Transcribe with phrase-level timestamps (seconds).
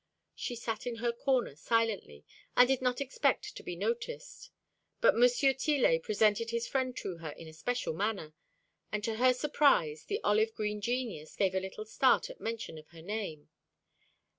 [0.33, 2.25] She sat in her corner silently,
[2.57, 4.49] and did not expect to be noticed;
[4.99, 5.29] but M.
[5.53, 8.33] Tillet presented his friend to her in a special manner,
[8.91, 12.87] and to her surprise the olive green genius gave a little start at mention of
[12.87, 13.49] her name.